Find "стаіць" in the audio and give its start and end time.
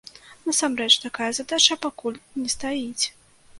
2.57-3.05